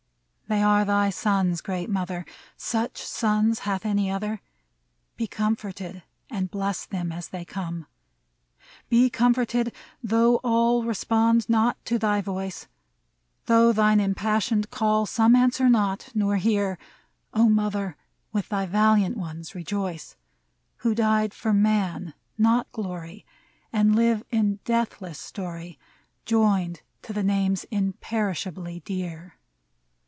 They 0.47 0.61
are 0.63 0.83
thy 0.83 1.11
sons, 1.11 1.61
Great 1.61 1.89
Mother! 1.89 2.25
Such 2.57 3.01
sons 3.01 3.59
hath 3.59 3.85
any 3.85 4.11
other? 4.11 4.41
Be 5.15 5.25
comforted, 5.25 6.03
and 6.29 6.51
bless 6.51 6.85
them 6.85 7.09
as 7.09 7.29
they 7.29 7.45
come! 7.45 7.87
Be 8.89 9.09
comforted! 9.09 9.71
Though 10.03 10.41
all 10.43 10.83
Respond 10.83 11.47
not 11.47 11.77
to 11.85 11.97
thy 11.97 12.19
voice, 12.19 12.67
165 13.45 13.47
MEMORIAL 13.47 13.47
ODE 13.47 13.47
Though 13.47 13.81
thine 13.81 13.99
impassioned 14.05 14.69
call 14.71 15.05
Some 15.05 15.37
answer 15.37 15.69
not, 15.69 16.09
nor 16.13 16.35
hear,— 16.35 16.77
O 17.33 17.47
Mother! 17.47 17.95
with 18.33 18.49
thy 18.49 18.65
valiant 18.65 19.15
ones 19.15 19.55
rejoice, 19.55 20.17
Who 20.79 20.93
died 20.93 21.33
for 21.33 21.53
Man, 21.53 22.13
not 22.37 22.69
glory, 22.73 23.25
And 23.71 23.95
live 23.95 24.25
in 24.31 24.59
deathless 24.65 25.17
story, 25.17 25.79
Joined 26.25 26.81
to 27.03 27.13
the 27.13 27.23
names 27.23 27.63
imperishably 27.71 28.81
dear 28.81 29.35